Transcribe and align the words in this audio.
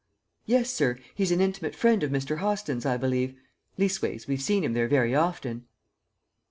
"Yes, 0.47 0.71
sir; 0.73 0.97
he's 1.13 1.29
an 1.31 1.41
intimate 1.41 1.75
friend 1.75 2.01
of 2.01 2.09
Mr. 2.09 2.37
Hostin's, 2.39 2.87
I 2.87 2.97
believe. 2.97 3.35
Leastways, 3.77 4.27
we've 4.27 4.41
seen 4.41 4.63
him 4.63 4.73
there 4.73 4.87
very 4.87 5.13
often." 5.13 5.67